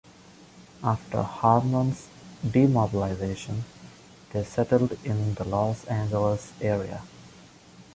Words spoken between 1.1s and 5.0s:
Harmon's demobilization, they settled